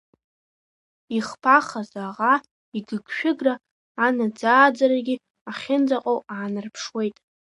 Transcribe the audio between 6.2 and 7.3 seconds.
аанарԥшуеит.